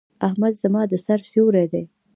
[0.27, 1.83] احمد زما د سر سيور دی.